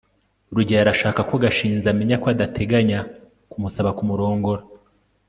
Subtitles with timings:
[0.55, 2.99] rugeyo arashaka ko gashinzi amenya ko adateganya
[3.51, 4.61] kumusaba kumurongora